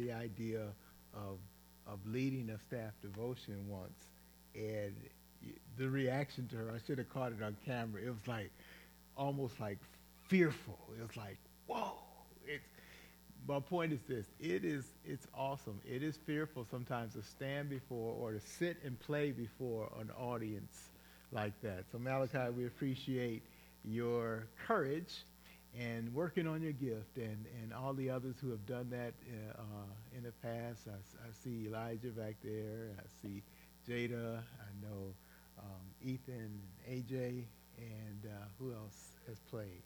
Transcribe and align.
the 0.00 0.12
idea 0.12 0.62
of, 1.14 1.38
of 1.86 1.98
leading 2.06 2.50
a 2.50 2.58
staff 2.58 2.92
devotion 3.02 3.68
once, 3.68 4.06
and 4.54 4.94
the 5.78 5.88
reaction 5.88 6.46
to 6.48 6.56
her, 6.56 6.72
I 6.74 6.78
should 6.86 6.98
have 6.98 7.08
caught 7.10 7.32
it 7.32 7.42
on 7.42 7.56
camera. 7.64 8.02
It 8.02 8.10
was 8.10 8.26
like, 8.26 8.50
almost 9.16 9.60
like 9.60 9.78
fearful. 10.28 10.78
It 10.98 11.02
was 11.06 11.16
like, 11.16 11.38
whoa. 11.66 11.92
It's, 12.46 12.64
my 13.48 13.60
point 13.60 13.92
is 13.92 14.00
this: 14.08 14.26
it 14.38 14.64
is, 14.64 14.84
it's 15.04 15.26
awesome. 15.34 15.80
It 15.88 16.02
is 16.02 16.18
fearful 16.26 16.66
sometimes 16.70 17.14
to 17.14 17.22
stand 17.22 17.70
before 17.70 18.14
or 18.14 18.32
to 18.32 18.40
sit 18.40 18.76
and 18.84 18.98
play 19.00 19.30
before 19.30 19.90
an 20.00 20.10
audience 20.18 20.90
like 21.32 21.52
that. 21.62 21.84
So 21.90 21.98
Malachi, 21.98 22.50
we 22.56 22.66
appreciate 22.66 23.42
your 23.84 24.46
courage 24.66 25.24
and 25.78 26.12
working 26.14 26.46
on 26.46 26.62
your 26.62 26.72
gift 26.72 27.16
and, 27.16 27.46
and 27.62 27.72
all 27.72 27.94
the 27.94 28.10
others 28.10 28.36
who 28.40 28.50
have 28.50 28.66
done 28.66 28.88
that 28.90 29.14
uh, 29.28 29.60
uh, 29.60 30.16
in 30.16 30.22
the 30.24 30.32
past. 30.42 30.88
I 30.88 31.30
see 31.44 31.66
Elijah 31.68 32.08
back 32.08 32.36
there. 32.42 32.90
I 32.98 33.06
see 33.22 33.42
Jada. 33.88 34.38
I 34.38 34.86
know 34.86 35.14
um, 35.58 35.80
Ethan 36.02 36.60
and 36.86 37.06
AJ. 37.06 37.44
And 37.78 38.26
uh, 38.26 38.44
who 38.58 38.72
else 38.72 39.12
has 39.26 39.38
played? 39.50 39.82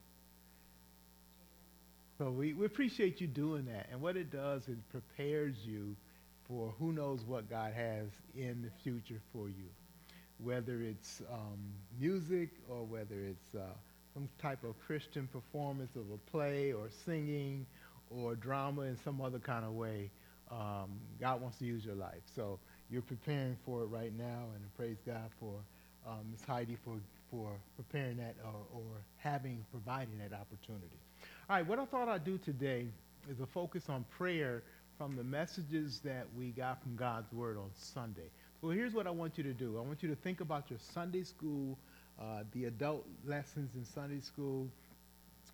So 2.18 2.30
we, 2.30 2.52
we 2.52 2.66
appreciate 2.66 3.20
you 3.20 3.26
doing 3.26 3.66
that. 3.66 3.88
And 3.90 4.00
what 4.00 4.16
it 4.16 4.30
does, 4.30 4.68
is 4.68 4.78
prepares 4.90 5.56
you 5.64 5.96
for 6.48 6.72
who 6.78 6.92
knows 6.92 7.24
what 7.26 7.48
God 7.48 7.72
has 7.72 8.08
in 8.36 8.62
the 8.62 8.70
future 8.82 9.20
for 9.32 9.48
you. 9.48 9.68
Whether 10.38 10.82
it's 10.82 11.22
um, 11.32 11.58
music 11.98 12.50
or 12.68 12.84
whether 12.84 13.16
it's 13.20 13.54
uh, 13.54 13.74
some 14.14 14.28
type 14.40 14.62
of 14.64 14.78
Christian 14.86 15.28
performance 15.32 15.90
of 15.96 16.04
a 16.12 16.30
play 16.30 16.72
or 16.72 16.88
singing 17.04 17.66
or 18.10 18.34
drama 18.36 18.82
in 18.82 18.96
some 19.04 19.20
other 19.20 19.40
kind 19.40 19.64
of 19.64 19.72
way, 19.72 20.10
um, 20.50 21.00
God 21.20 21.40
wants 21.42 21.58
to 21.58 21.64
use 21.64 21.84
your 21.84 21.96
life. 21.96 22.22
So 22.36 22.58
you're 22.90 23.02
preparing 23.02 23.56
for 23.66 23.82
it 23.82 23.86
right 23.86 24.12
now, 24.16 24.44
and 24.54 24.76
praise 24.76 24.98
God 25.04 25.30
for 25.40 25.54
um, 26.06 26.20
Ms. 26.30 26.40
Heidi 26.46 26.76
for, 26.84 26.94
for 27.30 27.50
preparing 27.76 28.18
that 28.18 28.36
or, 28.44 28.80
or 28.80 28.84
having, 29.16 29.64
providing 29.70 30.18
that 30.18 30.32
opportunity. 30.32 30.98
All 31.50 31.56
right, 31.56 31.66
what 31.66 31.78
I 31.78 31.86
thought 31.86 32.08
I'd 32.08 32.24
do 32.24 32.38
today 32.38 32.86
is 33.28 33.40
a 33.40 33.46
focus 33.46 33.84
on 33.88 34.04
prayer 34.16 34.62
from 34.96 35.16
the 35.16 35.24
messages 35.24 36.00
that 36.04 36.26
we 36.38 36.50
got 36.50 36.80
from 36.82 36.94
God's 36.94 37.32
Word 37.32 37.56
on 37.56 37.70
Sunday. 37.74 38.30
So 38.60 38.70
here's 38.70 38.92
what 38.92 39.06
I 39.06 39.10
want 39.10 39.36
you 39.36 39.44
to 39.44 39.52
do. 39.52 39.78
I 39.78 39.82
want 39.82 40.02
you 40.02 40.08
to 40.10 40.16
think 40.16 40.40
about 40.40 40.70
your 40.70 40.78
Sunday 40.92 41.24
school, 41.24 41.76
uh, 42.20 42.44
the 42.52 42.66
adult 42.66 43.06
lessons 43.26 43.70
in 43.74 43.84
Sunday 43.84 44.20
school. 44.20 44.68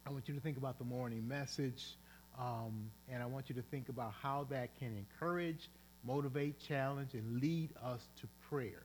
I 0.06 0.10
want 0.10 0.28
you 0.28 0.34
to 0.34 0.40
think 0.40 0.56
about 0.56 0.78
the 0.78 0.84
morning 0.84 1.26
message, 1.26 1.96
um, 2.38 2.90
and 3.12 3.22
I 3.22 3.26
want 3.26 3.48
you 3.48 3.54
to 3.56 3.62
think 3.62 3.88
about 3.88 4.14
how 4.22 4.46
that 4.50 4.70
can 4.78 4.96
encourage, 4.96 5.68
motivate, 6.04 6.58
challenge, 6.66 7.14
and 7.14 7.40
lead 7.40 7.70
us 7.84 8.00
to 8.20 8.28
prayer. 8.48 8.82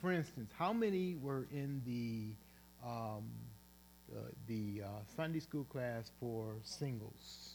For 0.00 0.12
instance, 0.12 0.50
how 0.58 0.72
many 0.72 1.16
were 1.22 1.46
in 1.52 1.82
the 1.86 2.88
um, 2.88 3.24
the 4.48 4.82
uh, 4.84 4.88
Sunday 5.16 5.40
school 5.40 5.64
class 5.64 6.10
for 6.18 6.54
singles. 6.62 7.54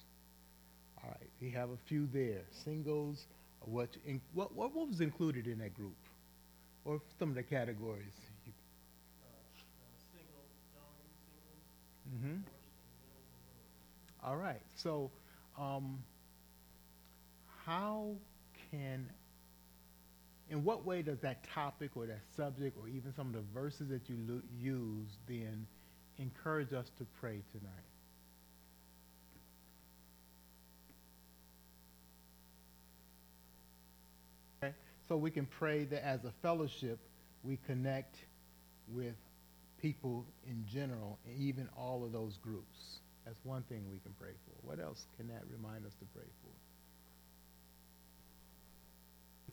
All 1.04 1.10
right, 1.10 1.30
we 1.42 1.50
have 1.52 1.70
a 1.70 1.78
few 1.88 2.08
there. 2.14 2.42
Singles, 2.64 3.26
what, 3.62 3.90
in, 4.06 4.22
what, 4.34 4.56
what, 4.56 4.74
what 4.74 4.88
was 4.88 5.02
included 5.02 5.48
in 5.48 5.60
that 5.60 5.74
group? 5.74 5.96
Or 6.84 7.02
some 7.20 7.30
of 7.30 7.36
the 7.36 7.44
categories? 7.44 8.14
You, 12.22 12.28
hmm 12.28 12.38
All 14.24 14.36
right, 14.38 14.62
so 14.76 15.12
um, 15.60 16.00
how 17.66 18.16
can, 18.72 19.10
in 20.50 20.64
what 20.64 20.86
way 20.86 21.02
does 21.02 21.20
that 21.20 21.48
topic 21.54 21.92
or 21.96 22.06
that 22.08 22.22
subject 22.36 22.78
or 22.82 22.88
even 22.88 23.14
some 23.16 23.28
of 23.28 23.34
the 23.34 23.44
verses 23.54 23.90
that 23.90 24.10
you 24.10 24.18
lo- 24.28 24.42
use 24.60 25.10
then 25.28 25.68
encourage 26.18 26.74
us 26.74 26.90
to 26.98 27.06
pray 27.20 27.42
tonight? 27.52 27.72
Okay? 34.64 34.74
So 35.08 35.18
we 35.18 35.32
can 35.32 35.46
pray 35.46 35.86
that 35.86 36.06
as 36.06 36.24
a 36.26 36.32
fellowship, 36.42 37.00
we 37.44 37.58
connect 37.68 38.16
with 38.88 39.16
people 39.86 40.26
in 40.48 40.66
general, 40.66 41.20
and 41.28 41.40
even 41.40 41.70
all 41.78 42.04
of 42.04 42.12
those 42.12 42.40
groups. 42.42 43.02
That's 43.24 43.38
one 43.44 43.62
thing 43.70 43.84
we 43.92 44.00
can 44.00 44.14
pray 44.20 44.32
for. 44.46 44.68
What 44.68 44.80
else 44.80 45.06
can 45.16 45.28
that 45.28 45.44
remind 45.52 45.86
us 45.86 45.94
to 46.00 46.06
pray 46.06 46.26
for? 46.42 46.50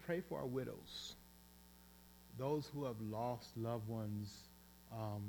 Pray 0.07 0.23
for 0.27 0.39
our 0.39 0.47
widows, 0.47 1.17
those 2.39 2.67
who 2.73 2.85
have 2.85 2.99
lost 3.03 3.47
loved 3.59 3.87
ones, 3.87 4.49
um, 4.91 5.23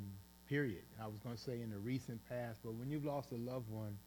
period. 0.48 0.84
I 1.02 1.08
was 1.08 1.20
going 1.22 1.36
to 1.36 1.42
say 1.42 1.62
in 1.62 1.70
the 1.70 1.80
recent 1.80 2.22
past, 2.30 2.60
but 2.64 2.74
when 2.74 2.90
you've 2.90 3.06
lost 3.06 3.34
a 3.34 3.36
loved 3.36 3.70
one, 3.70 3.98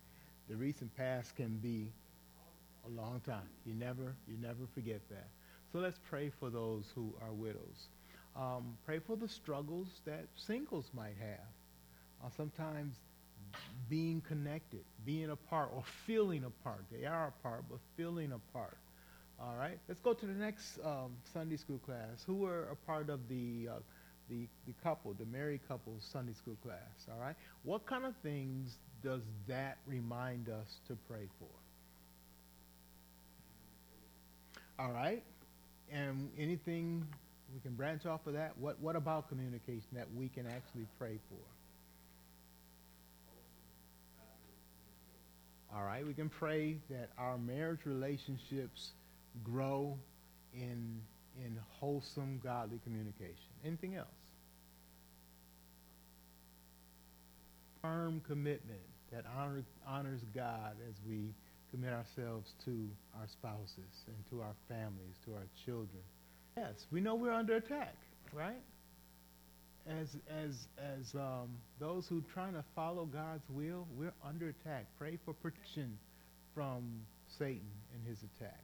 the 0.48 0.56
recent 0.56 0.96
past 0.96 1.36
can 1.36 1.58
be 1.58 1.92
a 2.86 2.88
long 2.88 3.20
time. 3.26 3.50
You 3.66 3.74
never, 3.74 4.14
you 4.26 4.38
never 4.40 4.66
forget 4.74 5.02
that. 5.10 5.28
So 5.72 5.78
let's 5.78 5.98
pray 6.08 6.30
for 6.40 6.48
those 6.48 6.86
who 6.94 7.12
are 7.20 7.34
widows. 7.34 7.88
Um, 8.38 8.76
pray 8.84 8.98
for 8.98 9.16
the 9.16 9.28
struggles 9.28 9.88
that 10.04 10.26
singles 10.36 10.90
might 10.94 11.16
have. 11.18 11.46
Uh, 12.24 12.28
sometimes 12.36 12.94
being 13.88 14.20
connected, 14.22 14.84
being 15.04 15.30
apart, 15.30 15.70
or 15.74 15.82
feeling 16.06 16.44
apart. 16.44 16.84
They 16.90 17.06
are 17.06 17.28
apart, 17.28 17.64
but 17.70 17.78
feeling 17.96 18.32
apart. 18.32 18.76
All 19.40 19.54
right. 19.58 19.78
Let's 19.88 20.00
go 20.00 20.12
to 20.12 20.26
the 20.26 20.32
next 20.32 20.78
um, 20.84 21.12
Sunday 21.32 21.56
school 21.56 21.78
class. 21.78 22.24
Who 22.26 22.34
were 22.36 22.68
a 22.70 22.76
part 22.86 23.10
of 23.10 23.20
the, 23.28 23.68
uh, 23.70 23.74
the 24.30 24.48
the 24.66 24.72
couple, 24.82 25.12
the 25.14 25.26
married 25.26 25.60
couple 25.68 25.94
Sunday 26.00 26.32
school 26.32 26.56
class? 26.62 27.06
All 27.10 27.20
right. 27.20 27.36
What 27.62 27.86
kind 27.86 28.04
of 28.04 28.14
things 28.22 28.78
does 29.02 29.22
that 29.46 29.78
remind 29.86 30.48
us 30.48 30.80
to 30.88 30.96
pray 31.08 31.28
for? 31.38 31.48
All 34.78 34.92
right. 34.92 35.22
And 35.92 36.30
anything 36.38 37.06
we 37.52 37.60
can 37.60 37.74
branch 37.74 38.06
off 38.06 38.26
of 38.26 38.34
that? 38.34 38.56
What 38.58 38.80
What 38.80 38.96
about 38.96 39.28
communication 39.28 39.88
that 39.94 40.06
we 40.14 40.28
can 40.28 40.46
actually 40.46 40.86
pray 40.98 41.18
for? 41.28 41.36
All 45.74 45.84
right, 45.84 46.06
we 46.06 46.14
can 46.14 46.28
pray 46.28 46.76
that 46.88 47.10
our 47.18 47.36
marriage 47.36 47.80
relationships 47.84 48.92
grow 49.42 49.98
in 50.54 51.00
in 51.44 51.58
wholesome, 51.78 52.40
godly 52.42 52.80
communication. 52.82 53.52
Anything 53.64 53.96
else? 53.96 54.08
Firm 57.82 58.22
commitment 58.26 58.80
that 59.12 59.24
honor, 59.38 59.62
honors 59.86 60.22
God 60.34 60.76
as 60.88 60.94
we 61.06 61.34
commit 61.70 61.92
ourselves 61.92 62.54
to 62.64 62.88
our 63.18 63.28
spouses 63.28 64.04
and 64.06 64.16
to 64.30 64.40
our 64.40 64.54
families, 64.68 65.16
to 65.24 65.34
our 65.34 65.46
children. 65.64 66.02
Yes, 66.56 66.86
we 66.90 67.02
know 67.02 67.14
we're 67.16 67.32
under 67.32 67.56
attack, 67.56 67.94
right? 68.32 68.62
As 69.86 70.16
as 70.28 70.68
as 70.78 71.14
um, 71.14 71.48
those 71.78 72.08
who 72.08 72.22
trying 72.32 72.54
to 72.54 72.64
follow 72.74 73.04
God's 73.04 73.44
will, 73.50 73.86
we're 73.94 74.14
under 74.24 74.48
attack. 74.48 74.86
Pray 74.98 75.18
for 75.24 75.34
protection 75.34 75.98
from 76.54 77.02
Satan 77.38 77.68
and 77.94 78.08
his 78.08 78.18
attack. 78.22 78.58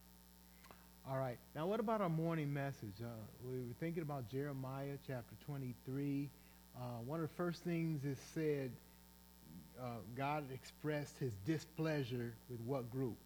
All 1.06 1.18
right. 1.18 1.36
Now, 1.54 1.66
what 1.66 1.80
about 1.80 2.00
our 2.00 2.08
morning 2.08 2.52
message? 2.52 2.94
Uh, 3.02 3.08
we 3.44 3.58
were 3.58 3.74
thinking 3.78 4.02
about 4.02 4.30
Jeremiah 4.30 4.96
chapter 5.06 5.34
23. 5.46 6.30
Uh, 6.74 6.80
one 7.04 7.20
of 7.20 7.28
the 7.28 7.34
first 7.36 7.62
things 7.62 8.04
is 8.04 8.16
said, 8.34 8.70
uh, 9.78 9.96
God 10.16 10.44
expressed 10.54 11.18
his 11.18 11.32
displeasure 11.44 12.32
with 12.48 12.60
what 12.60 12.90
group? 12.90 13.16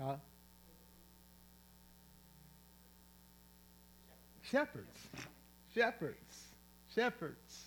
Huh? 0.00 0.16
Shepherds. 4.50 4.98
Shepherds. 5.74 6.44
Shepherds. 6.94 7.64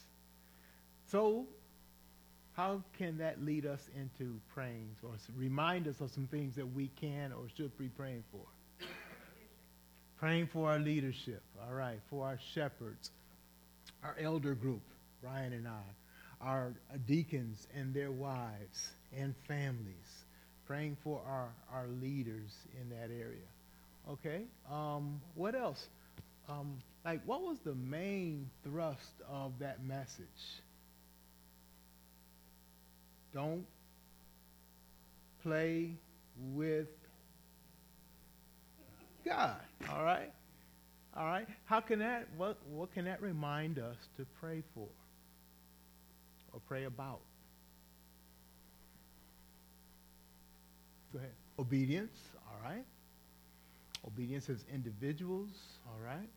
So, 1.11 1.45
how 2.53 2.83
can 2.97 3.17
that 3.17 3.43
lead 3.43 3.65
us 3.65 3.81
into 3.95 4.39
praying 4.53 4.95
or 5.03 5.11
remind 5.35 5.87
us 5.87 5.99
of 6.01 6.11
some 6.11 6.27
things 6.27 6.55
that 6.55 6.73
we 6.73 6.89
can 6.99 7.31
or 7.31 7.47
should 7.55 7.77
be 7.77 7.87
praying 7.87 8.23
for? 8.31 8.45
Praying 10.19 10.47
for 10.47 10.69
our 10.69 10.79
leadership, 10.79 11.41
all 11.65 11.73
right, 11.73 11.99
for 12.09 12.25
our 12.25 12.37
shepherds, 12.53 13.11
our 14.03 14.15
elder 14.21 14.53
group, 14.53 14.81
Brian 15.21 15.53
and 15.53 15.67
I, 15.67 15.83
our 16.41 16.73
deacons 17.07 17.65
and 17.73 17.93
their 17.93 18.11
wives 18.11 18.89
and 19.17 19.33
families, 19.47 20.08
praying 20.69 20.95
for 21.03 21.19
our, 21.27 21.49
our 21.73 21.87
leaders 21.87 22.51
in 22.79 22.89
that 22.91 23.09
area. 23.11 23.49
Okay, 24.07 24.43
um, 24.71 25.19
what 25.33 25.55
else? 25.55 25.83
Um, 26.47 26.77
like, 27.03 27.21
what 27.25 27.41
was 27.41 27.57
the 27.65 27.73
main 27.73 28.51
thrust 28.63 28.99
of 29.27 29.53
that 29.59 29.83
message? 29.83 30.27
Don't 33.33 33.65
play 35.41 35.95
with 36.53 36.87
God. 39.25 39.61
All 39.91 40.03
right? 40.03 40.31
All 41.17 41.25
right? 41.25 41.47
How 41.65 41.79
can 41.79 41.97
that, 41.99 42.27
what, 42.37 42.57
what 42.71 42.93
can 42.93 43.05
that 43.05 43.23
remind 43.23 43.79
us 43.79 43.97
to 44.17 44.25
pray 44.39 44.61
for 44.75 44.87
or 46.53 46.59
pray 46.67 46.83
about? 46.85 47.21
Go 51.11 51.19
ahead. 51.19 51.31
Obedience, 51.57 52.15
all 52.47 52.69
right? 52.69 52.85
Obedience 54.05 54.49
as 54.49 54.63
individuals, 54.73 55.49
all 55.87 55.99
right? 56.05 56.29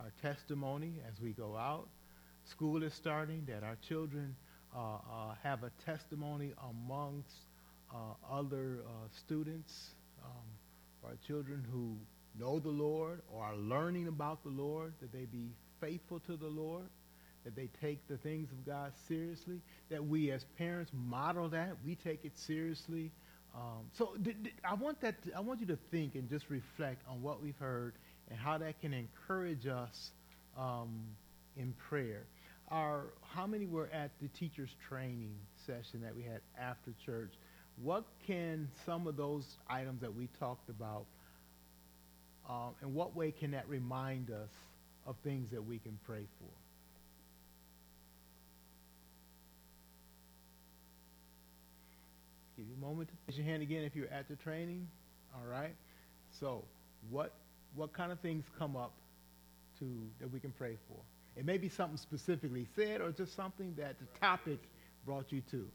Our 0.00 0.12
testimony 0.22 1.00
as 1.08 1.20
we 1.20 1.30
go 1.32 1.56
out. 1.56 1.88
School 2.44 2.82
is 2.82 2.94
starting, 2.94 3.46
that 3.48 3.64
our 3.64 3.76
children 3.88 4.36
uh, 4.74 4.78
uh, 4.78 4.98
have 5.42 5.64
a 5.64 5.70
testimony 5.84 6.52
amongst 6.70 7.34
uh, 7.92 7.96
other 8.30 8.80
uh, 8.84 8.90
students, 9.24 9.90
um, 10.24 10.30
our 11.04 11.16
children 11.26 11.64
who 11.72 11.96
know 12.38 12.58
the 12.58 12.68
Lord 12.68 13.22
or 13.32 13.42
are 13.42 13.56
learning 13.56 14.06
about 14.06 14.42
the 14.42 14.50
Lord, 14.50 14.92
that 15.00 15.12
they 15.12 15.24
be 15.24 15.50
faithful 15.80 16.20
to 16.20 16.36
the 16.36 16.46
Lord, 16.46 16.86
that 17.46 17.54
they 17.54 17.70
take 17.80 18.06
the 18.08 18.16
things 18.18 18.50
of 18.50 18.66
God 18.66 18.92
seriously, 19.06 19.60
that 19.88 20.04
we 20.04 20.32
as 20.32 20.44
parents 20.58 20.90
model 20.92 21.48
that, 21.50 21.76
we 21.84 21.94
take 21.94 22.24
it 22.24 22.36
seriously. 22.36 23.12
Um, 23.54 23.86
so 23.96 24.14
I 24.68 24.74
want 24.74 25.00
that. 25.00 25.22
To, 25.22 25.32
I 25.34 25.40
want 25.40 25.60
you 25.60 25.66
to 25.68 25.78
think 25.90 26.16
and 26.16 26.28
just 26.28 26.44
reflect 26.50 27.00
on 27.08 27.22
what 27.22 27.42
we've 27.42 27.56
heard 27.58 27.94
and 28.28 28.38
how 28.38 28.58
that 28.58 28.80
can 28.80 28.92
encourage 28.92 29.66
us 29.66 30.10
um, 30.58 31.04
in 31.56 31.72
prayer. 31.88 32.24
Our, 32.68 33.04
how 33.22 33.46
many 33.46 33.66
were 33.66 33.88
at 33.92 34.10
the 34.20 34.28
teachers 34.28 34.70
training 34.88 35.36
session 35.66 36.02
that 36.02 36.16
we 36.16 36.24
had 36.24 36.40
after 36.60 36.92
church? 37.06 37.32
What 37.80 38.04
can 38.26 38.68
some 38.84 39.06
of 39.06 39.16
those 39.16 39.46
items 39.70 40.00
that 40.00 40.14
we 40.14 40.28
talked 40.40 40.68
about, 40.68 41.06
um, 42.50 42.74
in 42.82 42.92
what 42.92 43.14
way 43.14 43.30
can 43.30 43.52
that 43.52 43.68
remind 43.68 44.30
us 44.30 44.50
of 45.06 45.14
things 45.22 45.48
that 45.52 45.64
we 45.64 45.78
can 45.78 45.96
pray 46.04 46.26
for? 46.40 46.65
Give 52.56 52.66
you 52.66 52.74
a 52.74 52.84
moment 52.84 53.08
to 53.10 53.14
raise 53.28 53.36
your 53.36 53.46
hand 53.46 53.62
again 53.62 53.82
if 53.84 53.94
you're 53.94 54.08
at 54.08 54.28
the 54.28 54.36
training. 54.36 54.88
All 55.34 55.46
right. 55.46 55.74
So, 56.40 56.64
what 57.10 57.34
what 57.74 57.92
kind 57.92 58.10
of 58.10 58.20
things 58.20 58.44
come 58.58 58.76
up 58.76 58.92
to 59.78 59.84
that 60.20 60.32
we 60.32 60.40
can 60.40 60.52
pray 60.52 60.76
for? 60.88 60.96
It 61.38 61.44
may 61.44 61.58
be 61.58 61.68
something 61.68 61.98
specifically 61.98 62.66
said 62.74 63.02
or 63.02 63.10
just 63.12 63.36
something 63.36 63.74
that 63.76 63.96
the 63.98 64.06
topic 64.18 64.58
brought 65.04 65.30
you 65.30 65.42
to. 65.50 65.66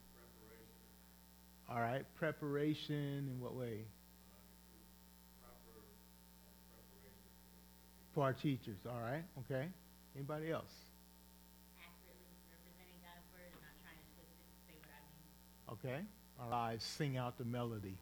All 1.70 1.80
right, 1.80 2.04
preparation 2.16 3.30
in 3.32 3.40
what 3.40 3.56
way? 3.56 3.86
For 8.14 8.24
our 8.24 8.34
teachers, 8.34 8.80
all 8.86 9.00
right, 9.00 9.24
okay. 9.40 9.68
Anybody 10.16 10.52
else? 10.52 10.72
Okay. 15.72 16.02
Our 16.42 16.50
lives 16.50 16.84
sing 16.84 17.18
out 17.18 17.38
the 17.38 17.46
melody 17.46 17.96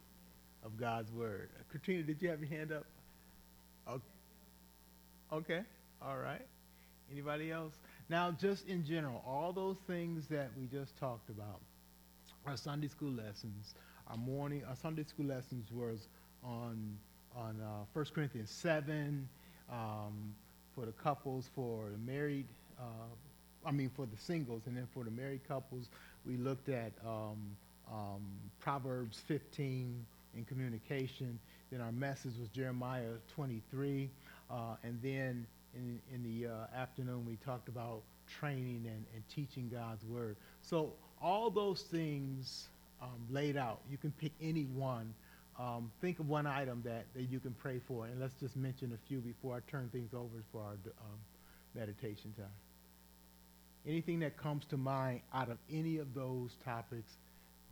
of 0.64 0.78
God's 0.78 1.12
word. 1.12 1.50
Uh, 1.58 1.62
Katrina, 1.70 2.02
did 2.02 2.22
you 2.22 2.30
have 2.30 2.40
your 2.40 2.48
hand 2.48 2.72
up? 2.72 2.86
Okay. 5.32 5.60
All 6.02 6.16
right. 6.16 6.44
Anybody 7.12 7.52
else? 7.52 7.74
Now, 8.08 8.32
just 8.32 8.66
in 8.66 8.84
general, 8.84 9.22
all 9.24 9.52
those 9.52 9.76
things 9.86 10.26
that 10.26 10.50
we 10.58 10.66
just 10.66 10.96
talked 10.98 11.28
about, 11.28 11.60
our 12.46 12.56
Sunday 12.56 12.88
school 12.88 13.12
lessons, 13.12 13.74
our 14.08 14.16
morning, 14.16 14.62
our 14.68 14.74
Sunday 14.74 15.04
school 15.04 15.26
lessons 15.26 15.70
was 15.72 16.08
on 16.44 16.96
on 17.36 17.60
uh, 17.60 17.84
1 17.92 18.06
Corinthians 18.12 18.50
7 18.50 19.28
um, 19.70 20.34
for 20.74 20.84
the 20.84 20.90
couples, 20.92 21.48
for 21.54 21.84
the 21.92 22.12
married, 22.12 22.46
uh, 22.76 22.84
I 23.64 23.70
mean 23.70 23.88
for 23.94 24.04
the 24.06 24.16
singles, 24.16 24.62
and 24.66 24.76
then 24.76 24.88
for 24.92 25.04
the 25.04 25.12
married 25.12 25.46
couples, 25.46 25.90
we 26.26 26.36
looked 26.36 26.68
at 26.68 26.90
um, 27.06 27.38
um, 27.92 28.22
Proverbs 28.60 29.20
15 29.26 30.04
in 30.36 30.44
communication. 30.44 31.38
Then 31.70 31.80
our 31.80 31.92
message 31.92 32.32
was 32.38 32.48
Jeremiah 32.48 33.14
23, 33.34 34.10
uh, 34.50 34.54
and 34.82 34.98
then 35.02 35.46
in, 35.74 36.00
in 36.12 36.22
the 36.22 36.48
uh, 36.48 36.76
afternoon, 36.76 37.24
we 37.26 37.36
talked 37.44 37.68
about 37.68 38.02
training 38.38 38.84
and, 38.86 39.04
and 39.14 39.22
teaching 39.34 39.70
God's 39.72 40.04
word. 40.04 40.36
So 40.62 40.92
all 41.20 41.50
those 41.50 41.82
things 41.82 42.68
um, 43.02 43.26
laid 43.30 43.56
out, 43.56 43.80
you 43.90 43.96
can 43.96 44.12
pick 44.12 44.32
any 44.40 44.64
one. 44.64 45.14
Um, 45.58 45.90
think 46.00 46.18
of 46.20 46.28
one 46.28 46.46
item 46.46 46.82
that, 46.86 47.04
that 47.14 47.24
you 47.24 47.38
can 47.38 47.52
pray 47.52 47.80
for, 47.86 48.06
and 48.06 48.18
let's 48.18 48.34
just 48.40 48.56
mention 48.56 48.92
a 48.92 49.08
few 49.08 49.18
before 49.18 49.56
I 49.56 49.70
turn 49.70 49.90
things 49.92 50.14
over 50.14 50.42
for 50.52 50.62
our 50.62 50.72
um, 50.72 51.18
meditation 51.74 52.32
time. 52.36 52.46
Anything 53.86 54.20
that 54.20 54.36
comes 54.36 54.64
to 54.66 54.76
mind 54.76 55.20
out 55.34 55.50
of 55.50 55.58
any 55.70 55.98
of 55.98 56.14
those 56.14 56.50
topics 56.64 57.12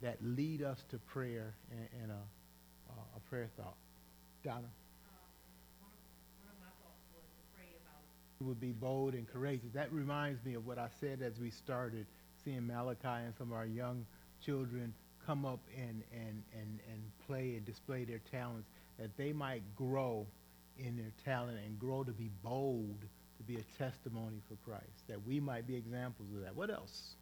that 0.02 0.18
lead 0.22 0.62
us 0.62 0.78
to 0.90 0.98
prayer 0.98 1.54
and, 1.70 2.02
and 2.02 2.10
a, 2.10 3.16
a 3.16 3.20
prayer 3.28 3.48
thought. 3.56 3.76
Donna? 4.44 4.68
would 8.40 8.60
be 8.60 8.72
bold 8.72 9.14
and 9.14 9.26
courageous. 9.28 9.70
That 9.74 9.92
reminds 9.92 10.44
me 10.44 10.54
of 10.54 10.66
what 10.66 10.78
I 10.78 10.88
said 11.00 11.22
as 11.22 11.38
we 11.40 11.50
started 11.50 12.06
seeing 12.44 12.66
Malachi 12.66 13.24
and 13.24 13.34
some 13.36 13.50
of 13.50 13.58
our 13.58 13.66
young 13.66 14.06
children 14.44 14.94
come 15.26 15.44
up 15.44 15.60
and, 15.76 16.02
and, 16.12 16.42
and, 16.54 16.78
and 16.90 17.02
play 17.26 17.54
and 17.56 17.64
display 17.64 18.04
their 18.04 18.20
talents, 18.30 18.68
that 18.98 19.16
they 19.16 19.32
might 19.32 19.62
grow 19.76 20.26
in 20.78 20.96
their 20.96 21.12
talent 21.24 21.58
and 21.66 21.78
grow 21.78 22.04
to 22.04 22.12
be 22.12 22.30
bold, 22.42 23.00
to 23.36 23.42
be 23.42 23.56
a 23.56 23.82
testimony 23.82 24.40
for 24.48 24.56
Christ, 24.64 25.06
that 25.08 25.26
we 25.26 25.40
might 25.40 25.66
be 25.66 25.76
examples 25.76 26.28
of 26.34 26.42
that. 26.42 26.54
What 26.54 26.70
else? 26.70 27.14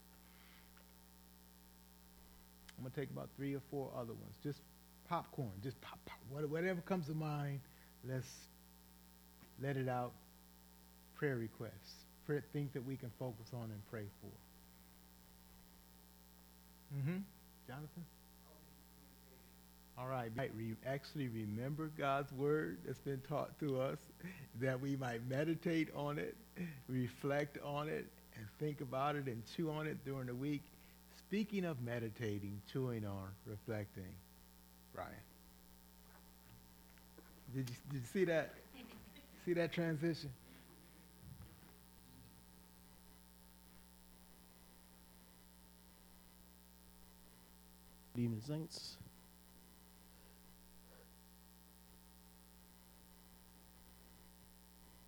I'm 2.77 2.85
going 2.85 2.93
to 2.93 3.01
take 3.01 3.11
about 3.11 3.29
three 3.37 3.55
or 3.55 3.63
four 3.71 3.91
other 3.95 4.13
ones. 4.13 4.35
Just 4.43 4.61
popcorn, 5.09 5.53
just 5.63 5.81
pop, 5.81 5.99
pop, 6.05 6.19
whatever 6.49 6.81
comes 6.81 7.07
to 7.07 7.15
mind, 7.15 7.61
let's 8.07 8.27
let 9.63 9.77
it 9.77 9.89
out 9.89 10.13
prayer 11.17 11.37
requests, 11.37 12.05
prayer, 12.27 12.45
things 12.53 12.73
that 12.75 12.85
we 12.85 12.97
can 12.97 13.11
focus 13.19 13.47
on 13.55 13.71
and 13.71 13.81
pray 13.91 14.05
for. 14.21 14.31
Mm-hmm. 16.97 17.19
Jonathan? 17.67 18.05
All 19.99 20.09
right. 20.09 20.31
We 20.55 20.75
actually 20.87 21.29
remember 21.29 21.91
God's 21.97 22.31
word 22.33 22.79
that's 22.85 22.99
been 22.99 23.23
taught 23.29 23.59
to 23.61 23.81
us, 23.81 23.99
that 24.61 24.81
we 24.81 24.95
might 24.95 25.27
meditate 25.27 25.89
on 25.97 26.19
it, 26.19 26.37
reflect 26.89 27.59
on 27.65 27.89
it, 27.89 28.07
and 28.37 28.47
think 28.59 28.83
about 28.83 29.17
it 29.17 29.27
and 29.27 29.43
chew 29.57 29.71
on 29.71 29.87
it 29.87 30.05
during 30.05 30.27
the 30.27 30.35
week. 30.35 30.63
Speaking 31.37 31.67
of 31.67 31.83
meditating, 31.83 32.63
chewing 32.73 33.05
on, 33.05 33.29
reflecting, 33.45 34.15
Brian. 34.95 35.13
Did 37.55 37.69
you, 37.69 37.77
did 37.93 38.01
you 38.01 38.07
see 38.11 38.25
that? 38.25 38.55
see 39.45 39.53
that 39.53 39.71
transition? 39.71 40.31
Good 48.15 48.23
evening, 48.23 48.41
Saints. 48.41 48.97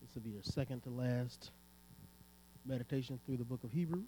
This 0.03 0.15
will 0.15 0.21
be 0.21 0.29
your 0.29 0.43
second 0.43 0.83
to 0.83 0.91
last 0.91 1.53
meditation 2.67 3.19
through 3.25 3.39
the 3.39 3.45
book 3.45 3.65
of 3.65 3.73
Hebrews. 3.73 4.05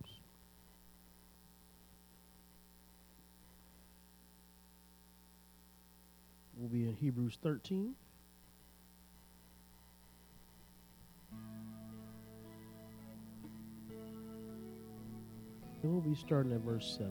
We'll 6.60 6.68
be 6.68 6.86
in 6.86 6.94
Hebrews 6.94 7.38
13. 7.42 7.94
And 15.82 15.90
we'll 15.90 16.02
be 16.02 16.14
starting 16.14 16.52
at 16.52 16.60
verse 16.60 16.98
7. 16.98 17.10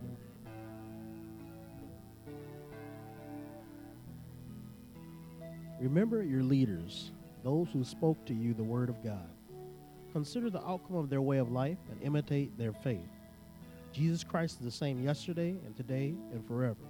Remember 5.79 6.22
your 6.22 6.44
leaders, 6.44 7.10
those 7.44 7.70
who 7.74 7.84
spoke 7.84 8.24
to 8.27 8.36
you 8.36 8.53
the 8.53 8.62
word 8.62 8.89
of 8.89 9.03
God. 9.03 9.32
Consider 10.13 10.51
the 10.51 10.63
outcome 10.63 10.98
of 10.98 11.10
their 11.10 11.24
way 11.24 11.39
of 11.39 11.51
life 11.51 11.79
and 11.89 12.00
imitate 12.03 12.56
their 12.56 12.74
faith. 12.74 13.00
Jesus 13.94 14.24
Christ 14.24 14.60
is 14.60 14.65
the 14.65 14.72
same 14.72 15.03
yesterday 15.03 15.56
and 15.65 15.75
today 15.75 16.13
and 16.32 16.46
forever. 16.46 16.88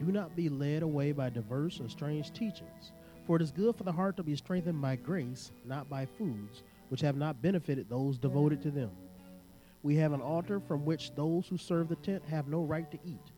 Do 0.00 0.10
not 0.10 0.34
be 0.34 0.48
led 0.48 0.82
away 0.82 1.12
by 1.12 1.28
diverse 1.28 1.78
and 1.78 1.90
strange 1.90 2.32
teachings, 2.32 2.92
for 3.26 3.36
it 3.36 3.42
is 3.42 3.50
good 3.50 3.76
for 3.76 3.84
the 3.84 3.92
heart 3.92 4.16
to 4.16 4.22
be 4.22 4.34
strengthened 4.34 4.80
by 4.80 4.96
grace, 4.96 5.52
not 5.66 5.90
by 5.90 6.06
foods, 6.06 6.62
which 6.88 7.02
have 7.02 7.16
not 7.16 7.42
benefited 7.42 7.88
those 7.88 8.16
devoted 8.16 8.62
to 8.62 8.70
them. 8.70 8.90
We 9.82 9.96
have 9.96 10.12
an 10.12 10.22
altar 10.22 10.58
from 10.58 10.86
which 10.86 11.14
those 11.14 11.46
who 11.46 11.58
serve 11.58 11.88
the 11.88 11.96
tent 11.96 12.22
have 12.24 12.48
no 12.48 12.62
right 12.62 12.90
to 12.90 12.98
eat 13.04 13.30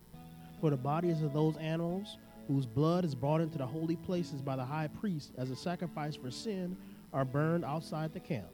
For 0.60 0.70
the 0.70 0.76
bodies 0.76 1.22
of 1.22 1.32
those 1.32 1.56
animals 1.56 2.18
whose 2.46 2.66
blood 2.66 3.04
is 3.04 3.14
brought 3.14 3.40
into 3.40 3.58
the 3.58 3.66
holy 3.66 3.96
places 3.96 4.40
by 4.40 4.56
the 4.56 4.64
high 4.64 4.88
priest 4.88 5.32
as 5.36 5.50
a 5.50 5.56
sacrifice 5.56 6.14
for 6.14 6.30
sin 6.30 6.76
are 7.12 7.24
burned 7.24 7.64
outside 7.64 8.12
the 8.12 8.20
camp. 8.20 8.48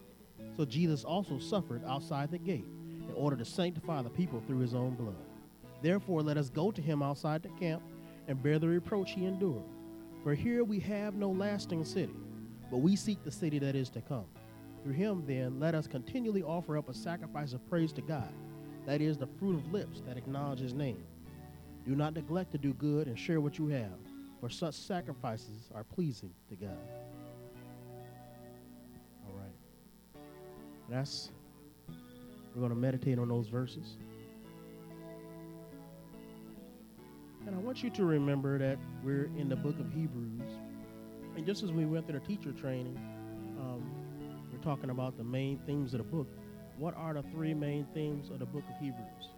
So 0.57 0.65
Jesus 0.65 1.05
also 1.05 1.39
suffered 1.39 1.83
outside 1.87 2.31
the 2.31 2.39
gate 2.39 2.67
in 3.07 3.15
order 3.15 3.37
to 3.37 3.45
sanctify 3.45 4.03
the 4.03 4.11
people 4.11 4.43
through 4.47 4.61
his 4.61 4.75
own 4.75 4.95
blood. 4.95 5.17
Therefore, 5.83 6.23
let 6.23 6.37
us 6.37 6.49
go 6.51 6.71
to 6.71 6.83
him 6.83 7.03
outside 7.03 7.43
the 7.43 7.51
camp 7.61 7.83
and 8.29 8.43
bear 8.43 8.59
the 8.59 8.69
reproach 8.69 9.13
he 9.13 9.25
endured. 9.25 9.65
For 10.23 10.35
here 10.35 10.63
we 10.63 10.79
have 10.81 11.15
no 11.15 11.31
lasting 11.31 11.85
city, 11.85 12.15
but 12.71 12.79
we 12.79 12.95
seek 12.95 13.25
the 13.25 13.31
city 13.33 13.59
that 13.59 13.75
is 13.75 13.89
to 13.91 14.01
come. 14.03 14.27
Through 14.83 14.93
him, 14.93 15.25
then, 15.27 15.59
let 15.59 15.75
us 15.75 15.87
continually 15.87 16.43
offer 16.43 16.77
up 16.79 16.89
a 16.89 16.95
sacrifice 16.95 17.53
of 17.53 17.69
praise 17.69 17.93
to 17.95 18.03
God, 18.03 18.33
that 18.87 19.01
is, 19.01 19.17
the 19.17 19.27
fruit 19.27 19.57
of 19.57 19.73
lips 19.73 20.03
that 20.07 20.17
acknowledge 20.17 20.61
his 20.61 20.75
name. 20.75 21.03
Do 21.87 21.97
not 21.97 22.15
neglect 22.15 22.53
to 22.53 22.59
do 22.59 22.75
good 22.75 23.07
and 23.07 23.19
share 23.19 23.41
what 23.41 23.59
you 23.59 23.69
have, 23.69 23.99
for 24.41 24.51
such 24.51 24.75
sacrifices 24.75 25.71
are 25.75 25.85
pleasing 25.85 26.33
to 26.51 26.55
God. 26.55 26.79
All 29.27 29.35
right. 29.35 30.23
That's, 30.91 31.31
we're 32.55 32.61
going 32.61 32.71
to 32.71 32.77
meditate 32.77 33.19
on 33.19 33.29
those 33.29 33.49
verses. 33.49 33.97
And 37.49 37.57
I 37.57 37.61
want 37.61 37.83
you 37.83 37.89
to 37.89 38.05
remember 38.05 38.59
that 38.59 38.77
we're 39.03 39.31
in 39.39 39.49
the 39.49 39.57
book 39.57 39.81
of 39.81 39.91
Hebrews. 39.91 40.53
And 41.35 41.47
just 41.47 41.63
as 41.63 41.73
we 41.73 41.87
went 41.87 42.07
through 42.07 42.21
the 42.21 42.27
teacher 42.27 42.53
training, 42.53 43.01
um, 43.59 43.91
we're 44.53 44.63
talking 44.63 44.91
about 44.91 45.17
the 45.17 45.25
main 45.25 45.59
themes 45.65 45.95
of 45.95 45.99
the 46.01 46.05
book. 46.05 46.29
What 46.77 46.95
are 46.95 47.15
the 47.15 47.23
three 47.23 47.55
main 47.55 47.87
themes 47.95 48.29
of 48.29 48.41
the 48.41 48.45
book 48.45 48.65
of 48.69 48.79
Hebrews? 48.79 49.31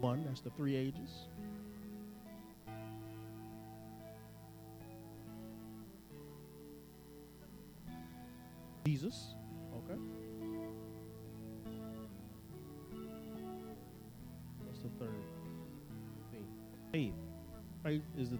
One, 0.00 0.24
that's 0.24 0.40
the 0.40 0.50
three 0.56 0.74
ages. 0.74 1.26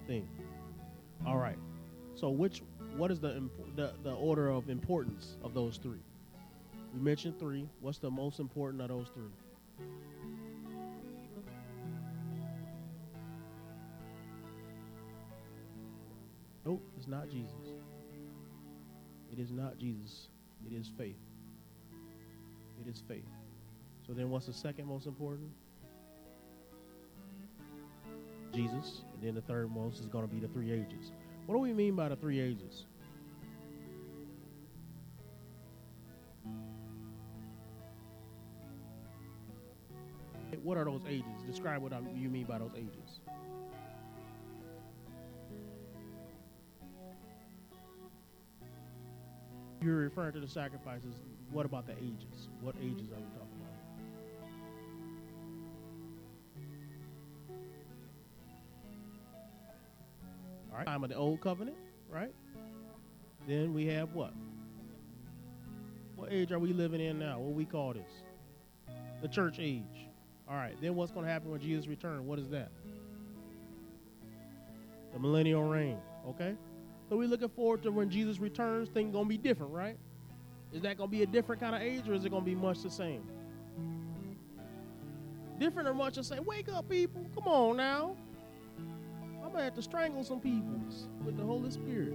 Thing. 0.09 0.27
All 1.27 1.37
right. 1.37 1.59
So 2.15 2.29
which 2.31 2.63
what 2.97 3.11
is 3.11 3.19
the 3.19 3.29
impo- 3.29 3.75
the, 3.75 3.93
the 4.03 4.13
order 4.13 4.49
of 4.49 4.67
importance 4.69 5.37
of 5.43 5.53
those 5.53 5.77
three? 5.77 6.01
We 6.95 6.99
mentioned 6.99 7.37
three. 7.39 7.69
What's 7.79 7.99
the 7.99 8.09
most 8.09 8.39
important 8.39 8.81
of 8.81 8.89
those 8.89 9.07
three? 9.13 9.29
Nope, 16.65 16.81
it's 16.97 17.07
not 17.07 17.29
Jesus. 17.29 17.53
It 19.31 19.37
is 19.39 19.51
not 19.51 19.77
Jesus. 19.77 20.29
It 20.65 20.75
is 20.75 20.89
faith. 20.97 21.19
It 22.83 22.89
is 22.89 23.03
faith. 23.07 23.29
So 24.07 24.13
then 24.13 24.31
what's 24.31 24.47
the 24.47 24.53
second 24.53 24.87
most 24.87 25.05
important? 25.05 25.51
Jesus. 28.59 29.03
And 29.13 29.23
then 29.23 29.35
the 29.35 29.41
third 29.41 29.73
most 29.73 29.99
is 29.99 30.07
going 30.07 30.27
to 30.27 30.33
be 30.33 30.39
the 30.39 30.47
three 30.49 30.71
ages. 30.71 31.11
What 31.45 31.55
do 31.55 31.59
we 31.59 31.71
mean 31.73 31.95
by 31.95 32.09
the 32.09 32.15
three 32.15 32.39
ages? 32.39 32.85
What 40.61 40.77
are 40.77 40.83
those 40.83 41.03
ages? 41.07 41.25
Describe 41.47 41.81
what 41.81 41.93
you 42.15 42.29
mean 42.29 42.43
by 42.43 42.59
those 42.59 42.73
ages. 42.75 43.21
You're 49.81 49.95
referring 49.95 50.33
to 50.33 50.41
the 50.41 50.47
sacrifices. 50.47 51.15
What 51.51 51.65
about 51.65 51.87
the 51.87 51.93
ages? 51.93 52.49
What 52.61 52.75
ages 52.81 53.09
are 53.11 53.15
we 53.15 53.29
talking 53.31 53.57
about? 53.61 53.68
Right. 60.79 60.87
Time 60.87 61.03
of 61.03 61.09
the 61.09 61.15
old 61.15 61.41
covenant, 61.41 61.77
right? 62.09 62.33
Then 63.47 63.73
we 63.73 63.85
have 63.87 64.13
what? 64.13 64.33
What 66.15 66.31
age 66.31 66.51
are 66.51 66.59
we 66.59 66.73
living 66.73 67.01
in 67.01 67.19
now? 67.19 67.39
What 67.39 67.55
we 67.55 67.65
call 67.65 67.93
this? 67.93 68.11
The 69.21 69.27
church 69.27 69.57
age. 69.59 70.07
All 70.49 70.55
right. 70.55 70.75
Then 70.81 70.95
what's 70.95 71.11
going 71.11 71.25
to 71.25 71.31
happen 71.31 71.51
when 71.51 71.61
Jesus 71.61 71.87
returns? 71.87 72.21
What 72.21 72.39
is 72.39 72.49
that? 72.49 72.71
The 75.13 75.19
millennial 75.19 75.63
reign. 75.63 75.97
Okay. 76.27 76.55
So 77.09 77.17
we're 77.17 77.27
looking 77.27 77.49
forward 77.49 77.81
to 77.83 77.91
when 77.91 78.09
Jesus 78.09 78.37
returns. 78.39 78.89
Things 78.89 79.11
gonna 79.11 79.25
be 79.25 79.37
different, 79.37 79.73
right? 79.73 79.97
Is 80.71 80.83
that 80.83 80.97
gonna 80.97 81.09
be 81.09 81.23
a 81.23 81.25
different 81.25 81.59
kind 81.59 81.75
of 81.75 81.81
age, 81.81 82.07
or 82.07 82.13
is 82.13 82.23
it 82.23 82.29
gonna 82.29 82.45
be 82.45 82.53
much 82.53 82.83
the 82.83 82.91
same? 82.91 83.23
Different 85.57 85.89
or 85.89 85.95
much 85.95 86.15
the 86.15 86.23
same? 86.23 86.45
Wake 86.45 86.69
up, 86.69 86.87
people! 86.87 87.25
Come 87.33 87.47
on 87.47 87.77
now. 87.77 88.15
I'm 89.49 89.53
gonna 89.53 89.65
have 89.65 89.73
to 89.77 89.81
strangle 89.81 90.23
some 90.23 90.39
people 90.39 90.79
with 91.25 91.35
the 91.35 91.43
Holy 91.43 91.71
Spirit. 91.71 92.13